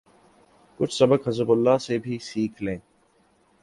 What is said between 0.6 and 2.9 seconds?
کچھ سبق حزب اللہ سے بھی سیکھ لیں۔